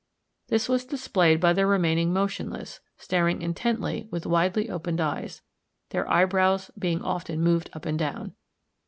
[0.47, 5.43] This was displayed by their remaining motionless, staring intently with widely opened eyes,
[5.91, 8.33] their eyebrows being often moved up and down.